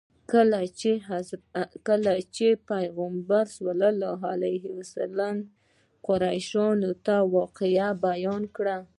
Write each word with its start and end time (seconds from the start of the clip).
کله 1.87 2.11
چې 2.37 2.47
پیغمبر 2.71 3.43
صلی 3.57 3.87
الله 3.93 4.19
علیه 4.33 4.63
وسلم 4.77 5.35
قریشو 6.07 6.67
ته 6.83 6.91
دا 7.07 7.17
واقعه 7.37 7.87
بیان 8.07 8.43
کړه. 8.55 8.77